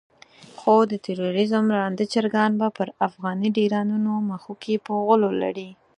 [0.59, 5.69] خو د تروريزم ړانده چرګان به پر افغاني ډيرانونو مښوکې په غولو لړي.